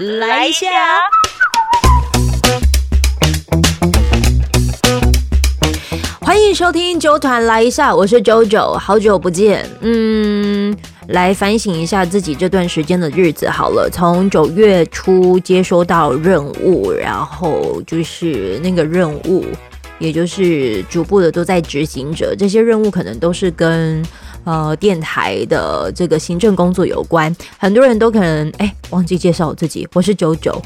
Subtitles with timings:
[0.00, 0.66] 来一下。
[6.22, 10.74] 欢迎收听九团来一下，我是九九，好久不见，嗯，
[11.08, 13.90] 来反省一下自己这段时间的日子好了。
[13.92, 19.44] 从九月初接收到任务，然后就是那个任务，
[19.98, 22.34] 也就是逐步的都在执行着。
[22.34, 24.02] 这些任务可能都是跟
[24.44, 27.34] 呃电台的这个行政工作有关。
[27.58, 30.60] 很多人都可能哎忘记介绍我自己，我是九九。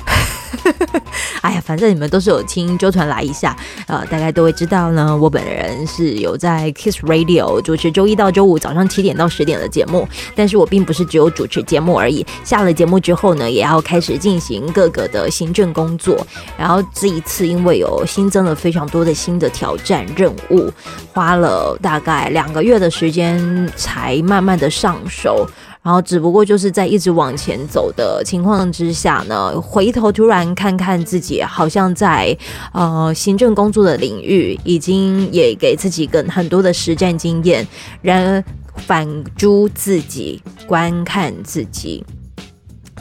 [1.43, 5.17] 哎呀，反正你们都是有听周团来一下，呃，大概都会知道呢。
[5.17, 12.27] 我本人是有在 Kiss Radio 主持周一到周五早上七点到十点的节目，但是我并不是只有主持节目而已。
[12.43, 16.27] 下了节目之后呢，也要开始进行各个的行政工作。
[16.59, 20.71] 然后这一次因为有新增了非常多的新的挑战任务，
[21.13, 25.47] 花了大概两个月的时间才慢慢的上手。
[25.85, 32.35] 然后只不过就是在一直往前走的情况之下呢，回头突然看看自己，好像在
[32.73, 37.69] 呃行政工作的领域已经也给自己更很多的实战经验，
[38.01, 38.43] 然而
[38.87, 42.03] 反诸自己观看自己，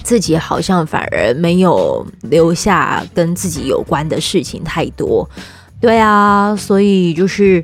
[0.03, 5.25] 自己好像反而没有留下跟自己有关的事情太多。
[5.79, 7.63] 对啊，所以就是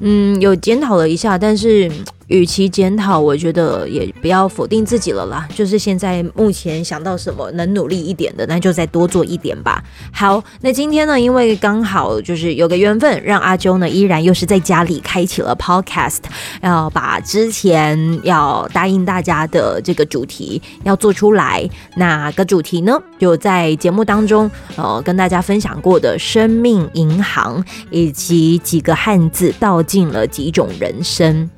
[0.00, 1.92] 嗯有检讨了一下，但是。
[2.28, 5.46] 与其检讨，我觉得也不要否定自己了啦。
[5.54, 9.82] 就是现在目前想到什么能努力一点的，那就再多做一点吧。
[10.12, 16.18] 好，那今天呢，因为刚好就是有个缘分，让阿周呢依然又是在家里开启了 Podcast，
[16.62, 21.68] 要把之前要答应大家的这个主题要做出来。
[21.96, 23.00] 哪个主题呢？
[23.18, 31.48] 就在节目当中呃跟大家分享过的生命银行，以及几个汉字道尽了几种人生。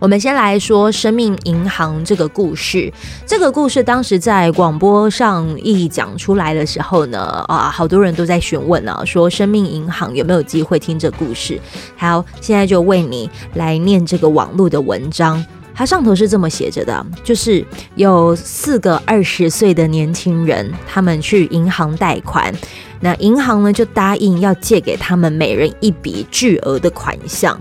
[0.00, 2.90] 我们先来说生命银行这个故事。
[3.26, 11.60] 这个故事当时在广播上一讲出来的时候呢，啊，好多人都在询问啊，说生命银行有没有机会听这故事？
[11.98, 15.44] 好，现在就为你来念这个网络的文章。
[15.74, 17.62] 它上头是这么写着的，就是
[17.94, 22.54] 有四个二十岁的年轻人，他们去银行贷款，
[23.00, 27.58] 那银行呢就答应要借给他们每人一笔巨额的款项。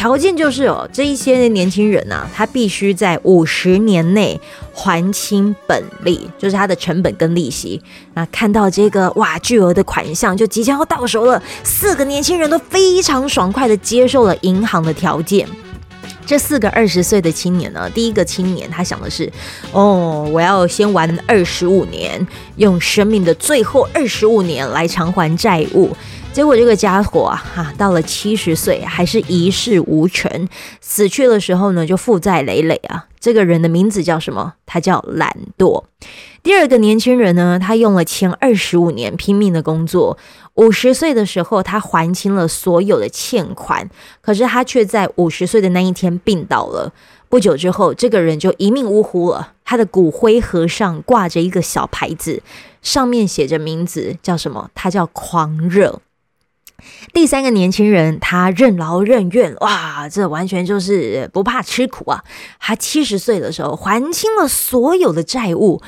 [0.00, 4.40] 条件就是哦，这一些年轻人呐，他必须在五十年内
[4.72, 7.78] 还清本利，就是他的成本跟利息。
[8.14, 15.46] 那看到这个哇，巨额的款项就即将要到手了，四个年轻人都非常爽快的接受了银行的条件。
[16.24, 19.30] 这四个二十岁的青年呢，第一个青年他想的是，
[19.70, 25.94] 哦，我要先玩二十五年，用生命的最后二十五年来偿还债务。
[26.32, 30.48] 结果这个家伙啊，哈，到了七十岁还是一事无成，
[30.80, 33.06] 死去的时候呢，就负债累累啊。
[33.18, 34.54] 这个人的名字叫什么？
[34.64, 35.84] 他叫懒惰。
[36.42, 40.16] 第二个年轻人呢，他用了前二十五年拼命的工作，
[40.54, 43.90] 五十岁的时候他还清了所有的欠款，
[44.22, 46.92] 可是他却在五十岁的那一天病倒了。
[47.28, 49.54] 不久之后，这个人就一命呜呼了。
[49.64, 52.42] 他的骨灰盒上挂着一个小牌子，
[52.80, 54.70] 上面写着名字，叫什么？
[54.74, 56.00] 他叫狂热。
[57.12, 62.24] 第三个年轻人，他任劳任怨，哇，这完全就是不怕吃苦啊！
[62.58, 65.80] 他七十岁的时候还清了所有的债务，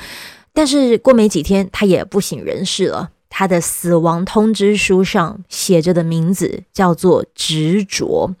[0.53, 3.11] 但是过没几天，他也不省人事了。
[3.29, 8.35] 他的死亡通知书上写着的名字叫做执着。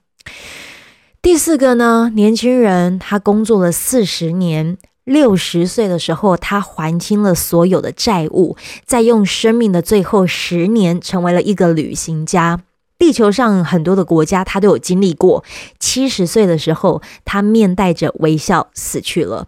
[1.21, 4.77] 第四个呢，年轻人，他工作了四十年。
[5.03, 8.55] 六十岁的时候，他还清了所有的债务，
[8.85, 12.61] 在用生命的最后十年，成为了一个旅行家。
[12.97, 15.43] 地球上很多的国家，他都有经历过。
[15.77, 19.47] 七十岁的时候，他面带着微笑死去了。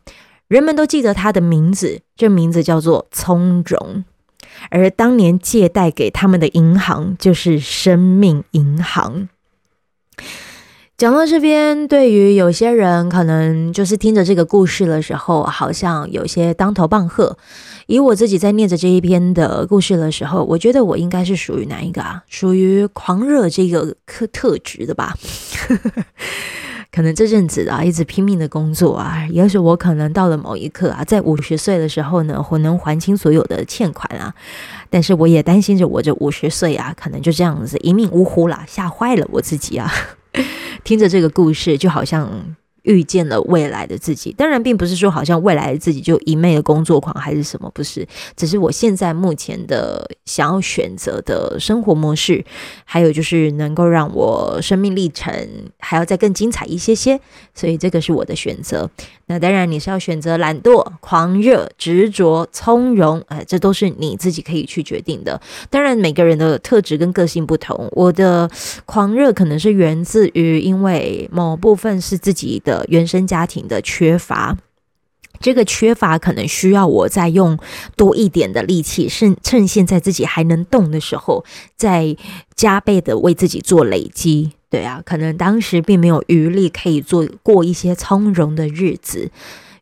[0.49, 4.03] 人们都记得他的名字，这名字叫做从容。
[4.69, 9.29] 而当年借贷给他们的银行，就是生命银行。
[10.97, 17.38] 讲到这边，对于有些人可能就是听着这个故事的时候，好像有些当头棒喝。
[17.88, 22.24] 以我自己在念着这一篇的故事的时候，我觉得我应该是属于哪一个啊？
[22.30, 25.13] 属于狂热这个特特质的吧？
[26.94, 34.33] 可能这阵子啊，一直拼命的工作啊，也许我可能到了某一刻啊，在五十岁的时候呢，我能还清所有的欠款啊。
[34.89, 39.92] 但是我也担心着我这五十岁啊，可能就这样子一命呜呼啦，吓坏了我自己啊。
[40.85, 42.55] 听着这个故事，就好像
[42.85, 44.33] 遇见了未来的自己。
[44.37, 52.43] 当然，并不是说好像未来的自己就一昧的工作狂还是什么，不是，只是我现在目前的想要选择的生活模式，
[52.83, 55.33] 还有就是能够让我生命历程
[55.79, 57.19] 还要再更精彩一些些，
[57.53, 58.89] 所以这个是我的选择。
[59.27, 65.39] 那当然，你是要选择懒惰、狂热、执着、从容，哎，这都是你自己可以去决定的。
[65.69, 68.49] 当然，每个人的特质跟个性不同，我的
[68.85, 74.57] 狂热可能是源自于因为某部分是自己的原生家庭的缺乏，
[75.39, 77.57] 这个缺乏可能需要我再用
[77.95, 81.45] 多一点的力气，趁趁现在自己还能动的时候，
[81.75, 82.16] 再
[82.56, 84.51] 加倍的为自己做累积。
[84.69, 89.31] 对啊，可能当时并没有余力可以做过一些从容的日子，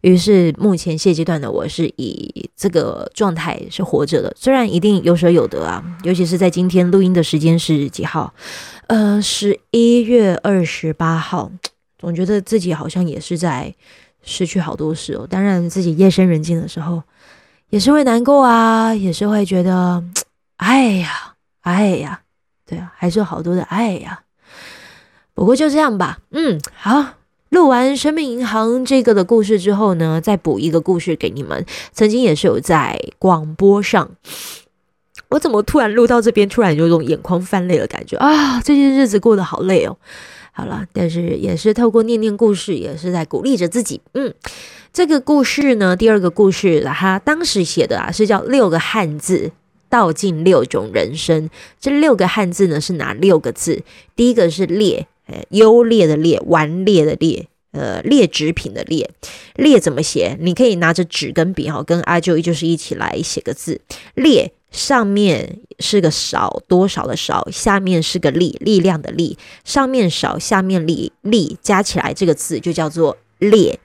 [0.01, 4.35] 于是目前现阶段的我是以这个状态是活着的。
[4.37, 8.33] 虽然一定有舍有得啊，尤其是在今天录音的时间是几号？
[8.85, 11.51] 呃，十一月二十八号，
[12.03, 13.73] 总觉得自己好像也是在
[14.23, 15.25] 失去好多事哦。
[15.29, 17.01] 当然，自己夜深人静的时候
[17.69, 20.03] 也是会难过啊，也是会觉得，
[20.57, 22.19] 哎呀，哎呀，
[22.65, 24.23] 对啊，还是有好多的爱呀。
[25.33, 27.13] 不过就这样吧，嗯，好，
[27.49, 31.65] 录完生命银行这个的故事之后呢，再补一个故事给你们。
[31.93, 34.11] 曾经也是有在广播上，
[35.29, 38.61] 我怎么突然录到这边，突然有种眼眶泛泪的感觉啊！
[38.61, 39.97] 这些日子过得好累哦。
[40.53, 43.99] 好了，但是也是透过念念故事，也是在鼓励着自己。
[44.13, 44.33] 嗯，
[44.93, 49.51] 这个故事呢，第二个故事，他当时写的啊，是叫六个汉字，
[49.89, 51.49] 道尽六种人生。
[51.81, 53.81] 这六个汉字呢，是哪六个字？
[54.15, 55.07] 第一个是劣。
[55.25, 59.09] 呃，优劣的劣，顽劣的劣，呃，劣质品的劣，
[59.55, 60.37] 劣怎么写？
[60.41, 63.79] 你可以拿着纸跟笔哈，跟阿舅就是一起来写个字。
[64.15, 73.79] 劣上面是个少，多少的少，下面是个力，力量的力，上面少，下面力，力加起来这个字就叫做劣。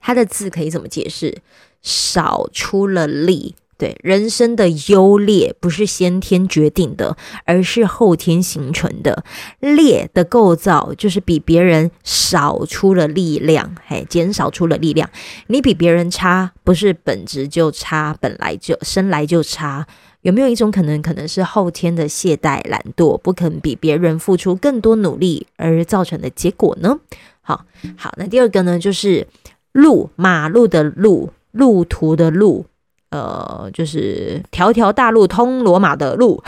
[0.00, 1.42] 它的字可以怎么解释？
[1.82, 3.56] 少出了力。
[3.78, 9.24] 对人生的优劣不是先天决定的，而是后天形成的。
[9.60, 15.08] 劣的构造就是比别人少出了力量，嘿，减少出了力量。
[15.46, 19.86] 你比别人差，不是本质就差，本来就生来就差。
[20.22, 26.98] 有没有一种可能，可能是后天的懈怠、懒惰，不肯比别人付出更多努力而造成的结果呢？
[27.40, 27.64] 好
[27.96, 29.28] 好，那第二个呢，就是
[29.70, 32.66] 路，马路的路，路途的路。
[33.10, 36.42] 呃，就是条条大路通罗马的路。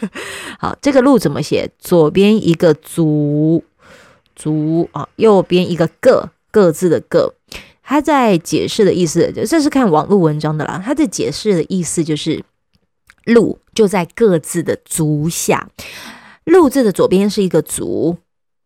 [0.58, 1.70] 好，这个路怎么写？
[1.78, 3.62] 左边一个足
[4.34, 7.34] 足啊，右边一个各各自的各。
[7.82, 10.82] 他在解释的意思，这是看网络文章的啦。
[10.84, 12.44] 他在解释的意思就是，
[13.24, 15.68] 路就在各自的足下。
[16.44, 18.18] 路字的左边是一个足。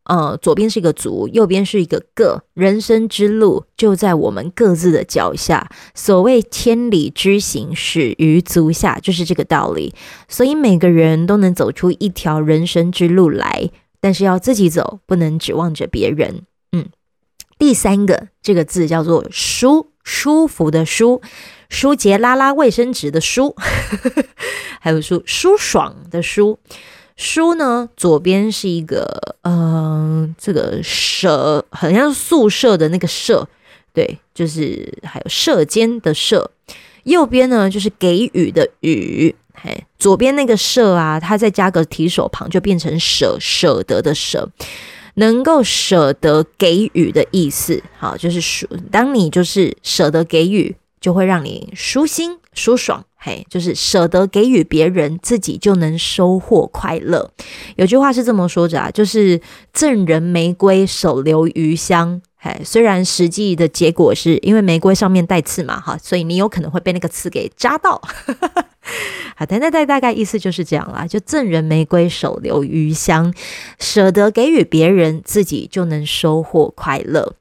[0.04, 5.70] 呃，左边是一个足，右边是一个个，人生之路就在我们各自的脚下。
[5.94, 9.94] 所谓千里之行，始于足下，就是这个道理。
[10.28, 13.70] 所以每个人都能走出一条人生之路来，
[14.00, 16.42] 但是要自己走，不能指望着别人。
[16.72, 16.88] 嗯，
[17.56, 21.22] 第三个这个字叫做舒，舒服的舒，
[21.68, 23.54] 舒洁拉拉卫生纸的舒，
[24.80, 26.58] 还有舒舒爽的舒。
[27.16, 33.48] 书呢，左边是一个，嗯，这个舍，好像宿舍的那个舍，
[33.92, 36.50] 对，就是还有舍间的舍。
[37.04, 44.48] 右边呢，就是给予的予，嘿，左边那个舍啊，它再加个提手旁，就变成舍，舍得的舍，
[45.14, 47.82] 能够舍得给予的意思。
[47.98, 53.04] 好，就是舒，当你就是舍得给予，就会让你舒心舒爽。
[53.24, 57.30] 嘿，就是舍得给予别人，自己就能收获快乐。
[57.76, 59.40] 有句话是这么说着啊，就是
[59.72, 62.20] 赠人玫瑰，手留余香。
[62.36, 68.02] 嘿，虽然实际的结果是因为玫瑰上面带刺嘛，哈，所以你有可能会被那个刺给扎到。
[69.36, 73.32] 好，的那大大概意思就是这样啦，就赠人玫瑰，手留余香，
[73.78, 77.34] 舍得给予别人，自己就能收获快乐。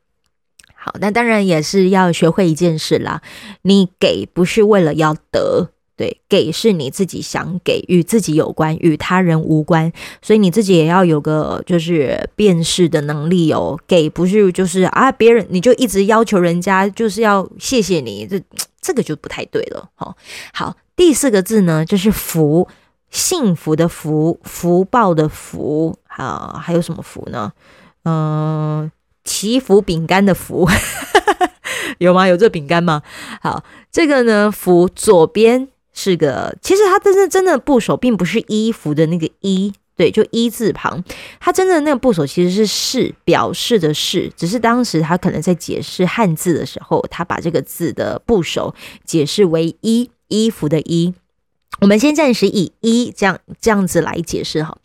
[0.83, 3.21] 好，那当然也是要学会一件事啦。
[3.61, 9.93] 你给不是为了要得，对，给是你自己想给，与自己有关，与他人无关。
[10.23, 13.79] 所以你自己也要有个就是辨识的能力哦。
[13.85, 18.41] 给不是就是啊，别人你就一直要求人家就是要谢谢你，这
[18.81, 19.87] 这个就不太对了。
[19.93, 20.17] 好，
[20.51, 22.67] 好，第四个字呢，就是福，
[23.11, 25.99] 幸福的福，福报的福。
[26.07, 27.53] 啊，还有什么福呢？
[28.03, 28.91] 嗯。
[29.23, 30.67] 祈福饼干的福
[31.99, 32.27] 有吗？
[32.27, 33.03] 有这饼干吗？
[33.41, 41.03] 好，这个呢，福左边是个，其实它真的真的部首并不是衣服的那个衣，对，就一字旁，
[41.39, 48.73] 它真的那个部首其实是“示”，表示的“示”，只是当时他可能在解释汉字的时候，他把这个字的部首
[49.05, 51.13] 解释为“衣”，衣服的“衣”。
[51.79, 54.77] 我们先暂时以“一”这样这样子来解释哈，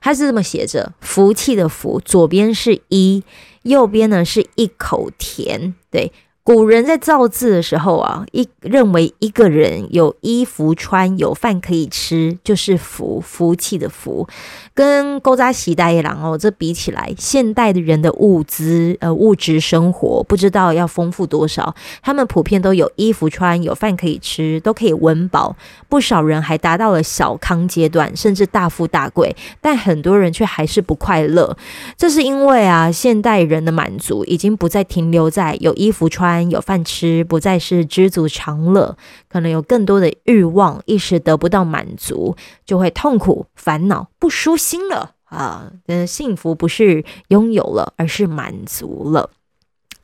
[0.00, 3.22] 它是这么写着：“福气”的“福”，左边是“一”，
[3.62, 6.12] 右边呢是一口甜，对。
[6.42, 14.26] 古人在造字的时候啊，一认为一个人有衣服穿、有饭可以吃，就是福，福气的福。
[14.74, 21.74] 跟勾扎喜大一郎哦，这比起来，现代的人的物资呃物质生活不知道要丰富多少。
[22.02, 25.54] 他们普遍都有衣服穿，有饭可以吃，都可以温饱。
[25.88, 29.36] 不少人还达到了小康阶段，甚至大富大贵。
[29.60, 31.56] 但很多人却还是不快乐。
[31.96, 38.96] 这是因为啊，现代人的满足已经不再停留在有衣服穿、有饭吃，不再是知足常乐，
[39.28, 44.88] 可能有更多的欲望，一时得不到满足，就会痛苦、烦恼、不舒心。
[44.88, 49.30] 了啊，嗯，幸福不是拥有了，而是满足了。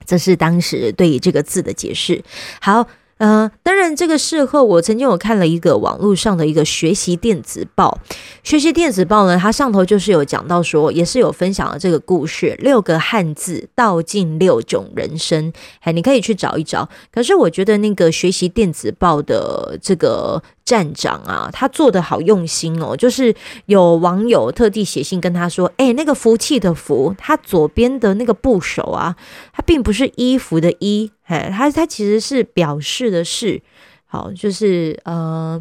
[0.04, 2.25] 这是当时对于这个字的解释。
[2.61, 2.87] 好。
[3.18, 7.99] 呃，当然，这个事后我曾经有看了一个网络上的一个学习电子报，
[8.47, 16.88] 学习电子报呢，它上头就是有讲到说，也是有分享了这个故事，六个汉字道尽六种人生，哎，你可以去找一找。
[17.11, 23.35] 可是我觉得那个学习电子报的这个站长啊，他做的好用心哦，就是
[23.65, 29.17] 有网友特地写信跟他说，哎，那个福气的福，它左边的那个部首啊，
[29.53, 31.11] 它并不是衣服的衣。
[31.25, 33.61] 哎，它它其实是表示的是，
[34.07, 35.61] 好，就是呃，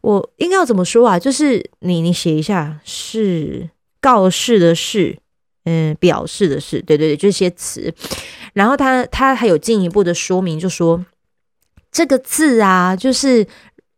[0.00, 1.18] 我应该要怎么说啊？
[1.18, 3.68] 就是你你写一下是
[4.00, 5.18] 告示的是，
[5.64, 7.92] 嗯，表示的是，对对对，这些词。
[8.52, 11.04] 然后他他还有进一步的说明，就说
[11.90, 13.46] 这个字啊，就是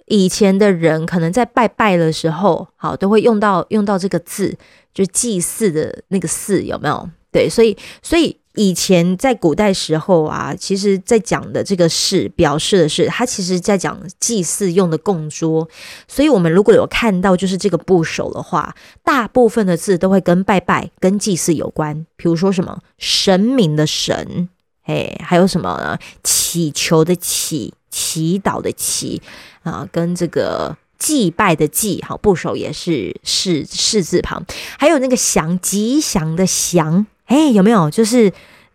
[0.07, 4.57] 以前的人可能在拜拜的时候，好都会用到用到这个字，
[4.93, 7.09] 就祭祀的那个祀有没有？
[7.31, 8.37] 对，所以所以。
[8.59, 15.69] 以前在古代时候啊，其实在讲的这个是表示的是，它其实在讲祭祀用的供桌。
[16.09, 18.75] 所以，我们如果有看到就是这个部首的话，
[19.05, 22.05] 大部分的字都会跟拜拜、跟祭祀有关。
[22.17, 24.49] 比如说什么神明的神，
[24.83, 29.23] 哎，还有什么祈求的祈、祈祷的祈
[29.63, 34.45] 啊，跟这个祭拜的祭，好部首也是是是字旁，
[34.77, 37.07] 还有那个祥吉祥的祥。
[37.29, 37.89] 哎，有没有？
[37.89, 38.31] 就是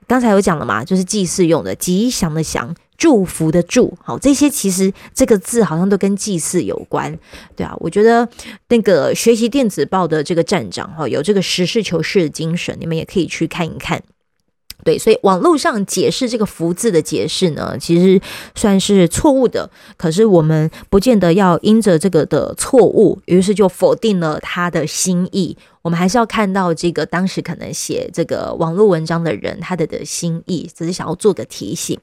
[0.08, 7.18] 刚才有讲了嘛，就是祭祀用的，吉祥的祥，祝福的祝，好，这些其实这个字好像都跟祭祀有关，
[7.56, 7.76] 对啊。
[7.80, 8.28] 我觉得
[8.70, 14.02] 那个学习电子报的这个站长哈，有这个实事求是的精神，你们也可以去看一看。
[14.84, 18.22] 对，所以网络上解释这个福字的解释呢，其实
[18.56, 19.70] 算是错误的。
[19.98, 25.58] 可是我们不见得要因着这个的错误，于是就否定了他的心意。
[25.82, 32.00] 我们还是要看到这个当时可能写这个网络文章的人他的的心意，只是想要做个提醒。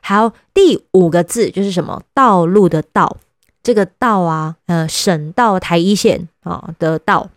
[0.00, 2.02] 好，第五个字就是什么？
[2.14, 3.18] 道路的道，
[3.62, 7.28] 这个道啊，呃，省道台一线啊的道，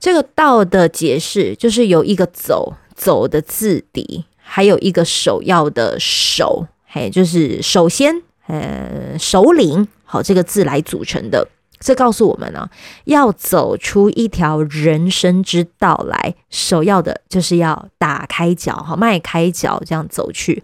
[0.00, 2.74] 这个道的解释就是有一个走。
[3.02, 11.48] 走的字底，还有一个首要的首，嘿，就是首先，呃，首领，好，这个字来组成的。
[11.80, 12.70] 这告诉我们呢，
[13.06, 20.62] 要走出一条人生之道来，首要的就是要打开脚，哈，迈开脚，这样走去。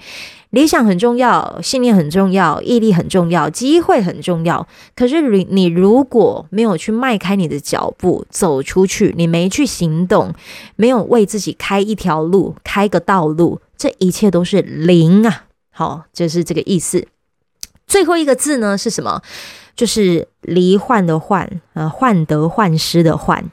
[0.51, 4.67] 理想很重要，信念很重要，毅力很重要，机会很重要。
[4.97, 10.33] 可是你你如果没有去迈开你的脚步走出去，你没去行动，
[10.77, 15.45] 没有为自己开一条路、开个道路，这一切都是零啊！
[15.71, 17.07] 好，就是这个意思。
[17.87, 19.21] 最后一个字呢是什么？
[19.77, 23.45] 就是罹患的患，呃，患得患失的患。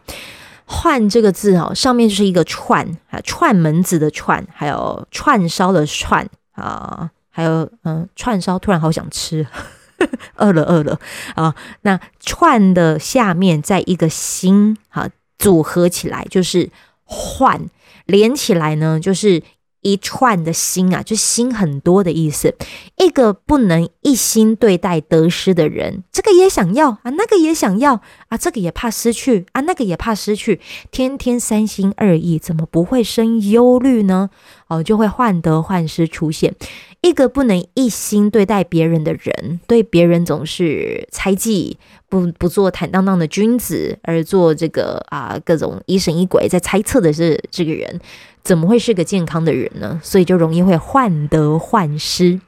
[0.65, 6.27] 患这个字哦，上面就是一个串啊，串门子的串，还有串烧的串。
[6.55, 9.45] 啊，还有嗯，串烧突然好想吃，
[10.37, 10.99] 饿了饿了
[11.35, 11.55] 啊！
[11.81, 16.69] 那串的下面在一个心，哈，组合起来就是
[17.03, 17.69] 换，
[18.05, 19.43] 连起来呢就是。
[19.85, 22.55] 一串的心啊，就心很多的意思。
[22.97, 34.31] 一个不能一心对待得失的人，这个也想要啊，那个也想要啊，这个也怕失去啊，那个也怕失去，天天三心二意，怎么不会生忧虑呢？
[34.67, 36.55] 哦，就会患得患失出现。
[37.01, 41.77] 一个不能一心对待别人的人，对别人总是猜忌，
[42.09, 48.01] 不不做坦荡荡的君子，而做这个啊各种疑神疑鬼，在猜测的是这个人。
[48.45, 49.99] 怎么会是个健康的人呢？
[50.03, 52.39] 所以就容易会患得患失。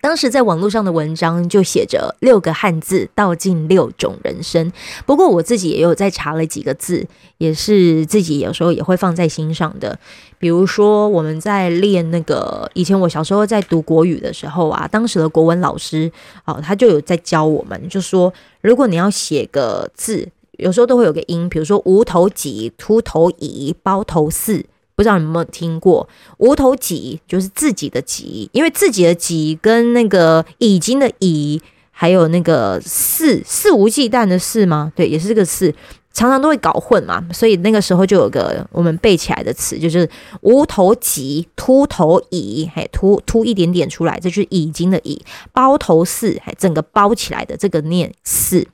[0.00, 4.72] 当时在网络上的文章就写着六个汉字道尽六种人生。
[5.04, 7.06] 不过我自己也有在查了几个字，
[7.36, 9.98] 也是自己有时候也会放在心上的。
[10.38, 16.10] 比如说我们在练那个以前我小时候在读国语的时候啊，当时的国文老师
[16.46, 18.32] 哦，他就有在教我们，就说
[18.62, 24.64] 如果你要写个字，有时候都会有个音，比如说无头几、秃头乙、包头四。
[24.98, 31.62] 不知道你有没有听过“无头己”，就是自己的“己”，因为自己的“己”跟那个已经的“已”，
[31.92, 34.92] 还有那个“肆”肆无忌惮的“肆”吗？
[34.96, 35.72] 对，也是这个“肆”，
[36.12, 37.24] 常常都会搞混嘛。
[37.32, 40.10] 所以那个时候就有个我们背起来的词，就是
[40.42, 45.24] “无头己”，秃头乙，嘿，秃秃一点点出来，这就是已经的“已”，
[45.54, 48.66] 包头四，还整个包起来的这个念“四”。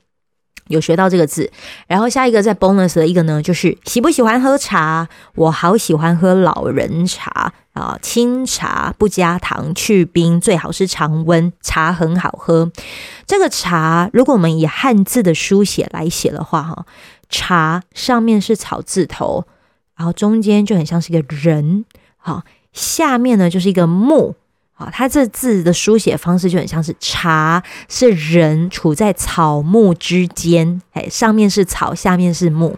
[0.67, 1.51] 有学到这个字，
[1.87, 5.07] 然后下一个在 bonus 的一个呢，就是喜不喜欢喝茶？
[5.35, 12.71] 我好喜欢喝老人茶啊，清茶不加糖，去冰，最好是常温茶，很好喝。
[13.27, 16.85] 这个茶，如果我们以汉字的书写来写的话，哈，
[17.29, 19.45] 茶上面是草字头，
[19.95, 21.85] 然后中间就很像是一个人，
[22.17, 22.43] 好，
[22.73, 24.35] 下面呢就是一个木。
[24.77, 32.77] 好，它这字的书写方式就很像是茶，是人处在草木之间，哎，上面是草，下面是木。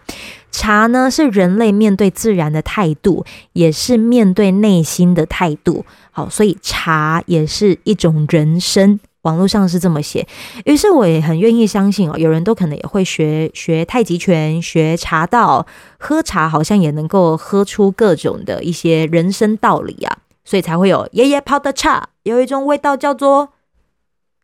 [0.52, 5.84] 茶呢是人类面对自然的态度，也是面对内心的态度。
[6.12, 9.00] 好，所以茶也是一种人生。
[9.22, 10.26] 网络上是这么写，
[10.64, 15.66] 于是我也很愿意相信哦，有人都可能也会学学太极拳，学茶道，
[15.98, 20.18] 喝茶好像也能够喝出各种的一些人生道理啊。
[20.48, 23.50] 所以才会有爷爷泡的茶，有一种味道叫做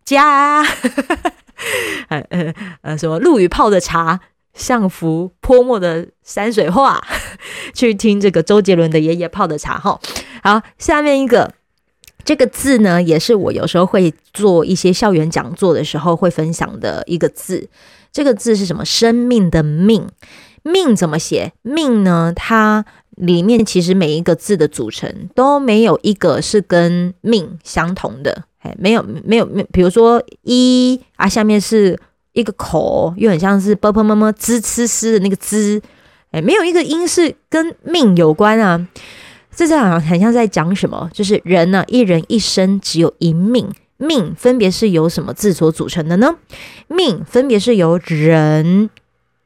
[0.05, 0.63] 家。
[2.09, 4.21] 呃 呃呃，什么陆羽泡的茶，
[4.53, 7.03] 像幅泼墨的山水画。
[7.73, 9.99] 去听这个周杰伦的爷爷泡的茶哈。
[10.43, 11.55] 好，下面一个
[12.23, 17.71] 这个字呢，也是我有时候会做一些校园讲座的时候会分享的一个字。
[18.13, 18.85] 这个字是什么？
[18.85, 20.07] 生命的命。
[20.65, 21.55] 命怎么写？
[21.63, 22.31] 命呢？
[22.37, 22.85] 它。
[23.17, 31.99] 里面其实每一个字的组成都没有一个是跟命相同的，哎，没有没有没，比如说一啊，下面是
[32.33, 35.81] 一个口，又很像是啵啵么么滋呲呲的那个滋，
[36.33, 38.89] 哎，没有一个音是跟命有关啊。
[39.55, 46.35] 这这好像很像在讲什么，就是人呢，一人一生只有一命，命分别是由什么字所组成的呢？
[46.89, 48.91] 命分别是由人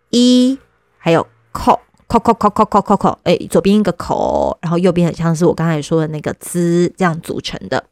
[0.08, 0.58] 一
[0.96, 1.80] 还有口。
[2.08, 7.84] 口口口口口口口，哎，左边一个口，然后右边很像是我刚才说的那个滋，这样组成的，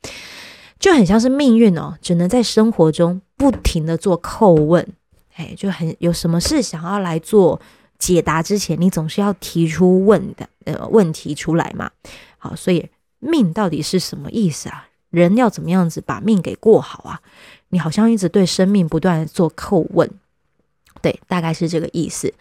[0.80, 4.86] 就很像是命运哦，只能在生活中不停的做叩问，
[5.34, 7.60] 哎，就很有什么事想要来做
[7.98, 11.90] 解答之前，你总是要提出问的呃问题出来嘛。
[12.38, 14.88] 好，所以命到底是什么意思啊？
[15.10, 17.20] 人要怎么样子把命给过好啊？
[17.68, 20.10] 你好像一直对生命不断做叩问。
[21.02, 22.32] 对，大概是这个意思。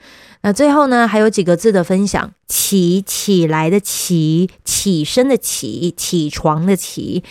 [0.45, 7.23] 那最后呢，还有几个字的分享：起起来的起，起身的起，起床的起。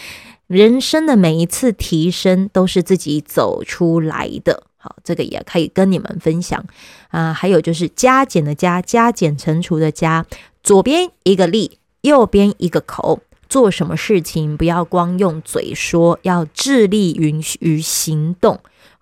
[0.49, 4.65] 人生的每一次提升都是自己走出来的。
[4.77, 6.65] 好，这个也可以跟你们分享
[7.11, 7.33] 啊。
[7.33, 10.27] 还有就是加减的加，加减乘除的加。
[10.65, 13.21] 左边一个力，右边一个口。
[13.49, 18.59] 做什么事情不要光用嘴说，要致力于于行动。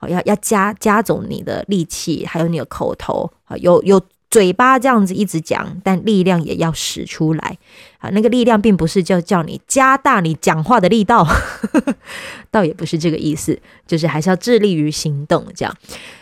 [0.08, 7.58] 要要加加总你的力气，还有你的口头啊，有有嘴巴这样子一直讲，但力量也要使出来
[7.98, 8.08] 啊。
[8.10, 11.26] 那个力量并不是叫叫你加大你讲话的力道，
[12.50, 15.74] 倒也不是这个意思，就是还是要致力于行动这样。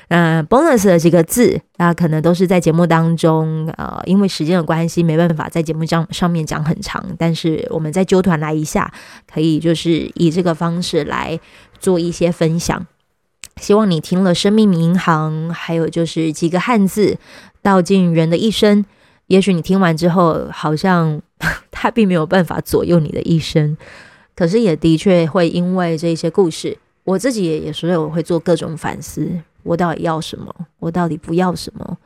[0.08, 8.92] 嗯，bonus 的几个字，那可能都是在节目当中，呃，因为时间的关系，没办法在节目上上面讲很长，但是我们在揪团来一下，
[9.32, 11.38] 可以就是以这个方式来
[11.78, 12.84] 做一些分享。
[13.56, 17.18] 希望你听了《生命银行》，还有就是几个汉字
[17.62, 18.84] 道尽人的一生。
[19.26, 21.20] 也许你听完之后，好像
[21.70, 23.76] 他并没有办法左右你的一生，
[24.34, 29.30] 可是也的确会因为这些故事，我自己也也所以我会做各种反思：
[29.62, 30.52] 我到底要什么？
[30.80, 31.98] 我到底不要什么？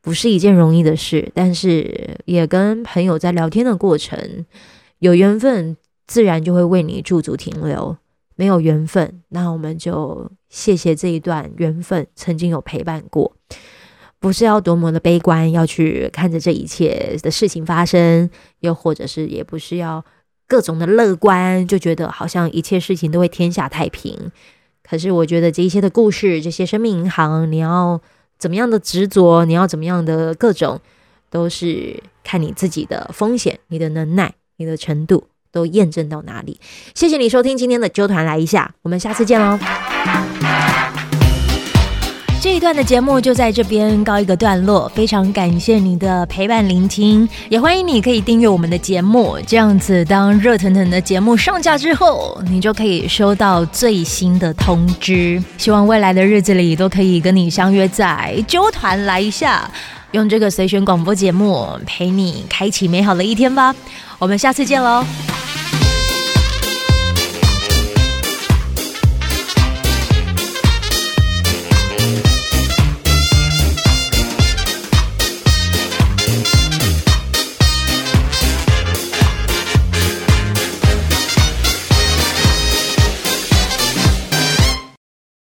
[0.00, 1.30] 不是一件容易的事。
[1.34, 4.46] 但是也跟朋友在聊天的过程，
[5.00, 7.96] 有缘分自然就会为你驻足停留。
[8.38, 13.34] 没有缘分，那我们就谢谢这一段缘分，曾经有陪伴过。
[14.20, 20.04] 不是要多么的悲观，要去看着这一切的事情发生，又或者是也不是要
[20.46, 24.30] 各种的乐观，就觉得好像一切事情都会天下太平。
[24.84, 28.00] 可是我觉得这一些的故事，这些生命银行，你要
[28.38, 30.80] 怎么样的执着，你要怎么样的各种，
[31.28, 35.26] 都是看你自己的风险、你的能耐、你的程度。
[35.52, 36.60] 都验证到哪里。
[36.94, 39.58] 谢谢你收听今天的纠团来一下，我们下次见喽。
[42.40, 55.42] 这一段的节目就在这边告一个段落，非常感谢你的陪伴聆听，也欢迎你可以订阅我们的节目，这样子当热腾腾的节目上架之后，你就可以收到最新的通知。
[55.58, 59.68] 希望未来的日子里都可以跟你相约在纠团来一下，
[60.12, 63.74] 用这个随选广播节目陪你开启美好的一天吧。
[64.18, 65.04] 我们下次见喽。